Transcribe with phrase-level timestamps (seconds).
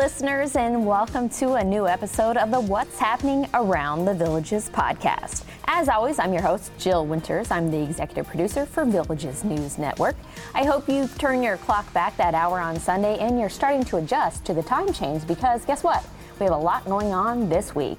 [0.00, 5.44] listeners, and welcome to a new episode of the What's Happening Around the Villages podcast.
[5.66, 7.50] As always, I'm your host, Jill Winters.
[7.50, 10.16] I'm the executive producer for Villages News Network.
[10.54, 13.98] I hope you turn your clock back that hour on Sunday and you're starting to
[13.98, 16.02] adjust to the time change because guess what?
[16.38, 17.98] We have a lot going on this week.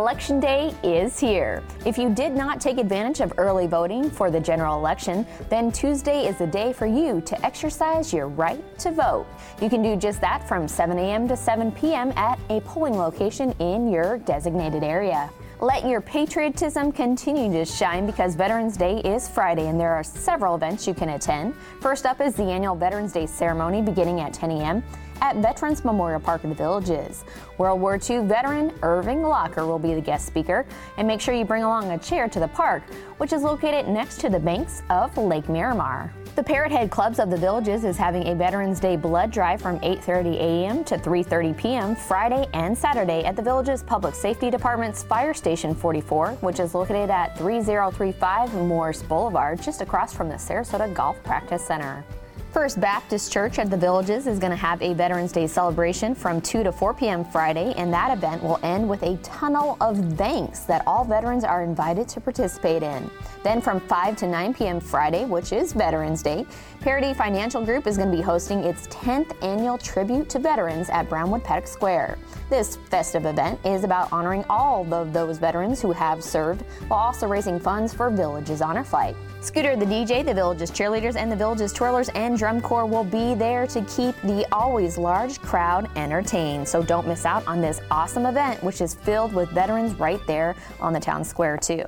[0.00, 1.62] Election Day is here.
[1.84, 6.26] If you did not take advantage of early voting for the general election, then Tuesday
[6.26, 9.26] is the day for you to exercise your right to vote.
[9.60, 11.28] You can do just that from 7 a.m.
[11.28, 12.14] to 7 p.m.
[12.16, 15.28] at a polling location in your designated area.
[15.60, 20.54] Let your patriotism continue to shine because Veterans Day is Friday and there are several
[20.54, 21.54] events you can attend.
[21.82, 24.82] First up is the annual Veterans Day ceremony beginning at 10 a.m
[25.20, 27.24] at Veterans Memorial Park in the Villages.
[27.58, 30.66] World War II veteran Irving Locker will be the guest speaker,
[30.96, 32.82] and make sure you bring along a chair to the park,
[33.18, 36.12] which is located next to the banks of Lake Miramar.
[36.36, 39.78] The Parrot Head Clubs of the Villages is having a Veterans Day blood drive from
[39.80, 40.84] 8:30 a.m.
[40.84, 41.96] to 3:30 p.m.
[41.96, 47.10] Friday and Saturday at the Villages Public Safety Department's Fire Station 44, which is located
[47.10, 52.04] at 3035 Morris Boulevard, just across from the Sarasota Golf Practice Center.
[52.52, 56.40] First Baptist Church at the Villages is going to have a Veterans Day celebration from
[56.40, 57.24] 2 to 4 p.m.
[57.24, 61.62] Friday, and that event will end with a tunnel of thanks that all veterans are
[61.62, 63.08] invited to participate in.
[63.44, 64.80] Then from 5 to 9 p.m.
[64.80, 66.44] Friday, which is Veterans Day,
[66.80, 71.08] Parady Financial Group is going to be hosting its 10th annual tribute to veterans at
[71.08, 72.18] Brownwood Paddock Square.
[72.48, 77.28] This festive event is about honoring all of those veterans who have served while also
[77.28, 79.14] raising funds for Villages Honor Flight.
[79.40, 83.34] Scooter the DJ, the Villages cheerleaders, and the Villages twirlers and drum corps will be
[83.34, 86.66] there to keep the always large crowd entertained.
[86.66, 90.56] So don't miss out on this awesome event, which is filled with veterans right there
[90.80, 91.84] on the town square, too.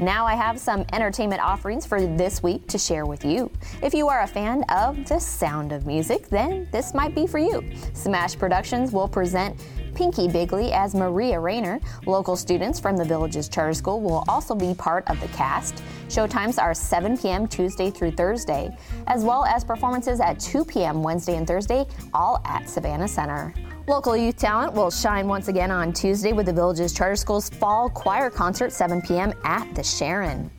[0.00, 3.48] Now I have some entertainment offerings for this week to share with you.
[3.80, 7.38] If you are a fan of the sound of music, then this might be for
[7.38, 7.62] you.
[7.92, 9.62] Smash Productions will present
[9.94, 11.80] Pinky Bigley as Maria Rainer.
[12.06, 15.82] Local students from the Villages Charter School will also be part of the cast.
[16.08, 17.46] Showtimes are 7 p.m.
[17.46, 21.02] Tuesday through Thursday, as well as performances at 2 p.m.
[21.02, 23.54] Wednesday and Thursday, all at Savannah Center.
[23.86, 27.90] Local youth talent will shine once again on Tuesday with the Villages Charter School's Fall
[27.90, 29.32] Choir Concert, 7 p.m.
[29.44, 30.50] at the Sharon.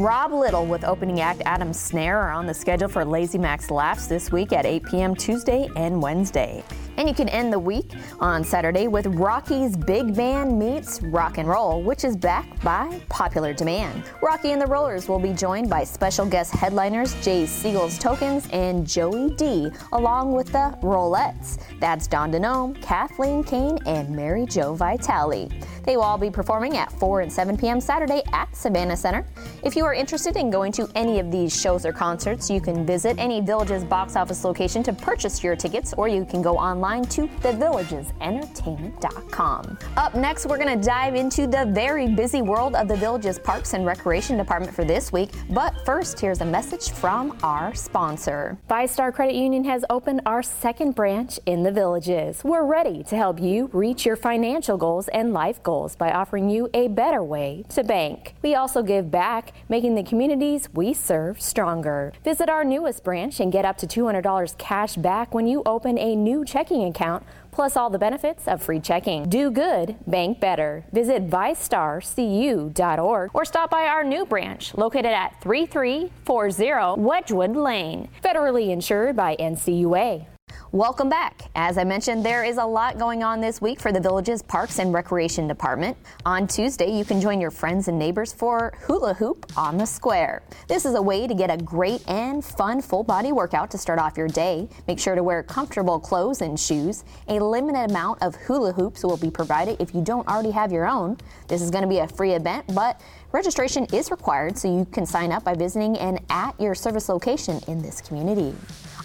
[0.00, 4.08] Rob Little with opening act Adam Snare are on the schedule for Lazy Max Laughs
[4.08, 5.14] this week at 8 p.m.
[5.14, 6.64] Tuesday and Wednesday.
[6.96, 11.48] And you can end the week on Saturday with Rocky's Big Band Meets Rock and
[11.48, 14.04] Roll, which is back by popular demand.
[14.22, 18.86] Rocky and the Rollers will be joined by special guest headliners Jay Siegel's Tokens and
[18.86, 21.58] Joey D, along with the Rollettes.
[21.80, 25.50] That's Don Denome, Kathleen Kane, and Mary Jo Vitale.
[25.82, 27.80] They will all be performing at 4 and 7 p.m.
[27.80, 29.26] Saturday at Savannah Center.
[29.62, 32.86] If you are interested in going to any of these shows or concerts, you can
[32.86, 36.83] visit any Villages box office location to purchase your tickets, or you can go online
[36.84, 39.78] online to thevillagesentertainment.com.
[39.96, 43.72] Up next, we're going to dive into the very busy world of the Villages Parks
[43.72, 45.30] and Recreation Department for this week.
[45.48, 48.58] But first, here's a message from our sponsor.
[48.68, 52.44] VyStar Credit Union has opened our second branch in the Villages.
[52.44, 56.68] We're ready to help you reach your financial goals and life goals by offering you
[56.74, 58.34] a better way to bank.
[58.42, 62.12] We also give back, making the communities we serve stronger.
[62.22, 66.14] Visit our newest branch and get up to $200 cash back when you open a
[66.14, 69.28] new checking checking account, plus all the benefits of free checking.
[69.28, 70.84] Do good, bank better.
[70.92, 79.16] Visit vystarcu.org or stop by our new branch located at 3340 Wedgwood Lane, federally insured
[79.16, 80.33] by NCUA.
[80.74, 81.52] Welcome back.
[81.54, 84.80] As I mentioned, there is a lot going on this week for the Villages Parks
[84.80, 85.96] and Recreation Department.
[86.26, 90.42] On Tuesday, you can join your friends and neighbors for hula hoop on the square.
[90.66, 94.00] This is a way to get a great and fun full body workout to start
[94.00, 94.68] off your day.
[94.88, 97.04] Make sure to wear comfortable clothes and shoes.
[97.28, 100.88] A limited amount of hula hoops will be provided if you don't already have your
[100.88, 101.18] own.
[101.46, 103.00] This is going to be a free event, but
[103.30, 107.60] registration is required, so you can sign up by visiting an at your service location
[107.68, 108.52] in this community.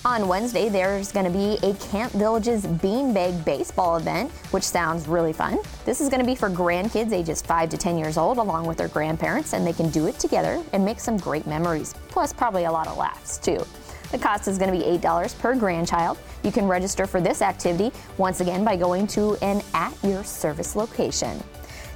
[0.06, 5.34] On Wednesday, there's going to be a Camp Villages Beanbag Baseball event, which sounds really
[5.34, 5.60] fun.
[5.84, 8.78] This is going to be for grandkids ages 5 to 10 years old, along with
[8.78, 12.64] their grandparents, and they can do it together and make some great memories, plus, probably
[12.64, 13.62] a lot of laughs, too.
[14.14, 16.18] The cost is going to be $8 per grandchild.
[16.44, 20.78] You can register for this activity once again by going to an at your service
[20.78, 21.44] location.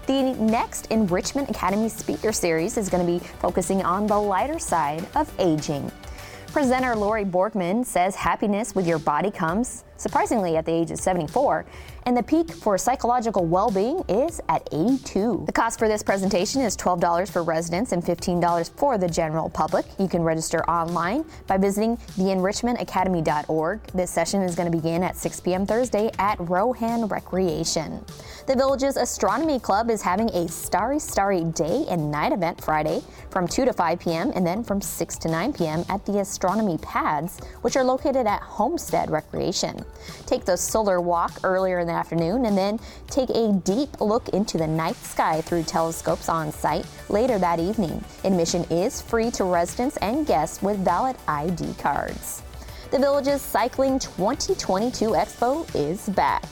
[0.08, 5.08] The next Enrichment Academy Speaker Series is going to be focusing on the lighter side
[5.16, 5.90] of aging.
[6.54, 11.66] Presenter Lori Borgman says happiness with your body comes surprisingly at the age of 74,
[12.06, 15.44] and the peak for psychological well being is at 82.
[15.46, 19.86] The cost for this presentation is $12 for residents and $15 for the general public.
[19.98, 23.82] You can register online by visiting theenrichmentacademy.org.
[23.94, 25.66] This session is going to begin at 6 p.m.
[25.66, 28.04] Thursday at Rohan Recreation.
[28.46, 33.48] The village's astronomy club is having a Starry Starry Day and Night event Friday from
[33.48, 34.32] 2 to 5 p.m.
[34.36, 35.86] and then from 6 to 9 p.m.
[35.88, 39.86] at the astronomy pads, which are located at Homestead Recreation.
[40.26, 44.58] Take the solar walk earlier in the afternoon and then take a deep look into
[44.58, 48.04] the night sky through telescopes on site later that evening.
[48.24, 52.42] Admission is free to residents and guests with valid ID cards.
[52.92, 56.44] The village's Cycling 2022 Expo is back.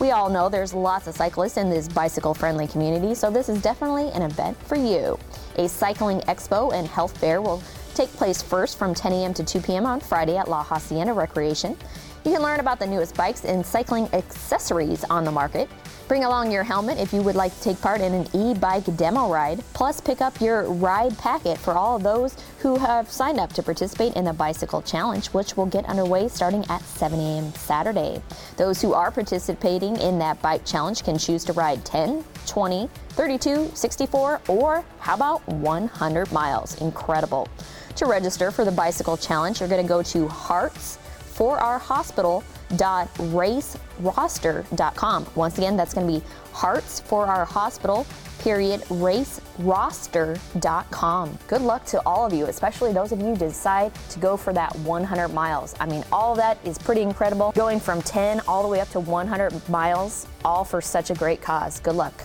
[0.00, 3.60] We all know there's lots of cyclists in this bicycle friendly community, so this is
[3.60, 5.18] definitely an event for you.
[5.56, 7.62] A cycling expo and health fair will
[7.94, 9.34] take place first from 10 a.m.
[9.34, 9.84] to 2 p.m.
[9.84, 11.76] on Friday at La Hacienda Recreation.
[12.22, 15.70] You can learn about the newest bikes and cycling accessories on the market.
[16.06, 19.32] Bring along your helmet if you would like to take part in an e-bike demo
[19.32, 19.64] ride.
[19.72, 23.62] Plus, pick up your ride packet for all of those who have signed up to
[23.62, 27.54] participate in the Bicycle Challenge, which will get underway starting at 7 a.m.
[27.54, 28.20] Saturday.
[28.58, 33.70] Those who are participating in that bike challenge can choose to ride 10, 20, 32,
[33.72, 36.78] 64, or how about 100 miles?
[36.82, 37.48] Incredible.
[37.96, 40.98] To register for the Bicycle Challenge, you're going to go to Hearts
[41.40, 45.26] for our hospital raceroster.com.
[45.34, 48.06] Once again, that's going to be hearts for our hospital
[48.40, 51.38] period raceroster.com.
[51.48, 54.52] Good luck to all of you, especially those of you who decide to go for
[54.52, 55.74] that 100 miles.
[55.80, 57.52] I mean, all that is pretty incredible.
[57.52, 61.40] Going from 10 all the way up to 100 miles, all for such a great
[61.40, 61.80] cause.
[61.80, 62.22] Good luck.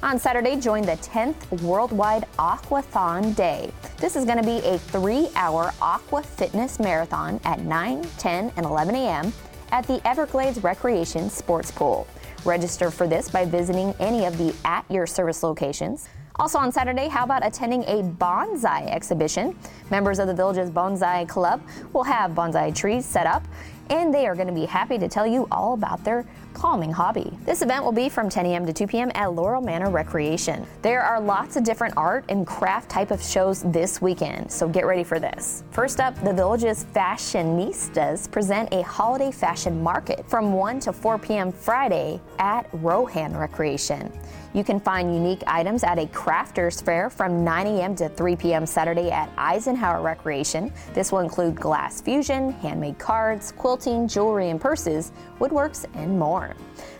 [0.00, 3.72] On Saturday, join the 10th Worldwide Aquathon Day.
[3.96, 8.64] This is going to be a three hour aqua fitness marathon at 9, 10, and
[8.64, 9.32] 11 a.m.
[9.72, 12.06] at the Everglades Recreation Sports Pool.
[12.44, 16.08] Register for this by visiting any of the at your service locations.
[16.36, 19.58] Also on Saturday, how about attending a bonsai exhibition?
[19.90, 21.60] Members of the village's bonsai club
[21.92, 23.44] will have bonsai trees set up,
[23.90, 26.24] and they are going to be happy to tell you all about their
[26.58, 27.38] calming hobby.
[27.44, 28.66] This event will be from 10 a.m.
[28.66, 29.12] to 2 p.m.
[29.14, 30.66] at Laurel Manor Recreation.
[30.82, 34.84] There are lots of different art and craft type of shows this weekend, so get
[34.84, 35.62] ready for this.
[35.70, 41.52] First up, the village's fashionistas present a holiday fashion market from 1 to 4 p.m.
[41.52, 44.12] Friday at Rohan Recreation.
[44.54, 47.94] You can find unique items at a crafters fair from 9 a.m.
[47.96, 48.66] to 3 p.m.
[48.66, 50.72] Saturday at Eisenhower Recreation.
[50.94, 56.47] This will include glass fusion, handmade cards, quilting, jewelry and purses, woodworks, and more.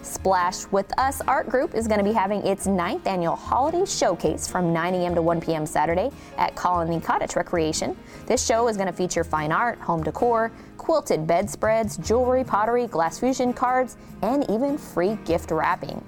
[0.02, 4.46] Splash with Us Art Group is going to be having its ninth annual holiday showcase
[4.46, 5.14] from 9 a.m.
[5.14, 5.66] to 1 p.m.
[5.66, 7.96] Saturday at Colony Cottage Recreation.
[8.26, 13.18] This show is going to feature fine art, home decor, quilted bedspreads, jewelry, pottery, glass
[13.18, 16.02] fusion cards, and even free gift wrapping.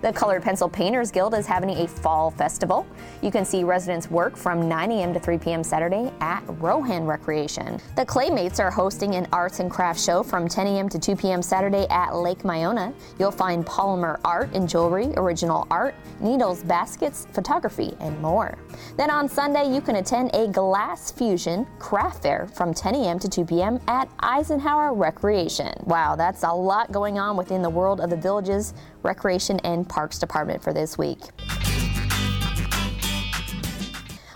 [0.00, 2.86] The Colored Pencil Painters Guild is having a fall festival.
[3.20, 5.12] You can see residents work from 9 a.m.
[5.12, 5.64] to 3 p.m.
[5.64, 7.80] Saturday at Rohan Recreation.
[7.96, 10.88] The Claymates are hosting an arts and crafts show from 10 a.m.
[10.90, 11.42] to 2 p.m.
[11.42, 12.94] Saturday at Lake Miona.
[13.18, 18.56] You'll find polymer art and jewelry, original art, needles, baskets, photography, and more.
[18.96, 23.18] Then on Sunday, you can attend a glass fusion craft fair from 10 a.m.
[23.18, 23.80] to 2 p.m.
[23.88, 25.74] at Eisenhower Recreation.
[25.86, 30.18] Wow, that's a lot going on within the world of the villages Recreation and Parks
[30.18, 31.20] Department for this week.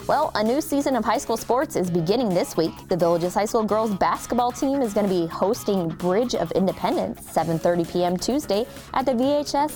[0.08, 2.72] Well, a new season of high school sports is beginning this week.
[2.88, 7.22] The Villages High School girls basketball team is going to be hosting Bridge of Independence
[7.32, 8.16] 7:30 p.m.
[8.16, 9.72] Tuesday at the VHS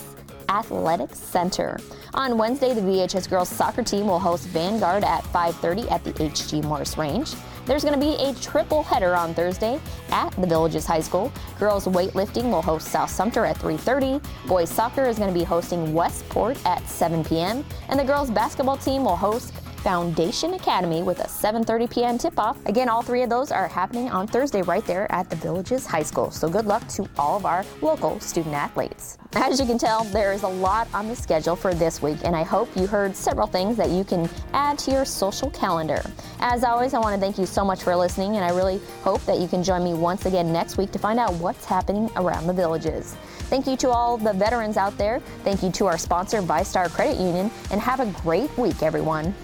[0.49, 1.79] Athletics Center.
[2.13, 6.61] On Wednesday, the VHS girls soccer team will host Vanguard at 5:30 at the HG
[6.65, 7.33] Morris Range.
[7.67, 9.77] There's going to be a triple header on Thursday
[10.09, 11.33] at the Villages High School.
[11.59, 14.23] Girls weightlifting will host South Sumter at 3:30.
[14.47, 17.65] Boys soccer is going to be hosting Westport at 7 p.m.
[17.89, 22.17] and the girls basketball team will host Foundation Academy with a 7:30 p.m.
[22.17, 22.57] tip-off.
[22.67, 26.03] Again, all three of those are happening on Thursday right there at the Villages High
[26.03, 26.31] School.
[26.31, 29.17] So good luck to all of our local student athletes.
[29.39, 32.35] As you can tell, there is a lot on the schedule for this week, and
[32.35, 36.01] I hope you heard several things that you can add to your social calendar.
[36.39, 39.23] As always, I want to thank you so much for listening, and I really hope
[39.25, 42.47] that you can join me once again next week to find out what's happening around
[42.47, 43.15] the villages.
[43.41, 45.19] Thank you to all the veterans out there.
[45.43, 49.35] Thank you to our sponsor, VyStar Credit Union, and have a great week, everyone.